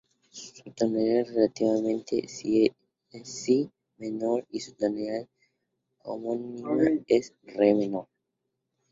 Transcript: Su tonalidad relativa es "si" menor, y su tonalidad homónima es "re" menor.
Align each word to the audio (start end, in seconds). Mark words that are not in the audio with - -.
Su 0.31 0.71
tonalidad 0.71 1.27
relativa 1.27 1.73
es 2.09 2.41
"si" 3.43 3.69
menor, 3.99 4.47
y 4.49 4.59
su 4.59 4.73
tonalidad 4.73 5.27
homónima 6.01 6.73
es 7.07 7.35
"re" 7.43 7.75
menor. 7.75 8.07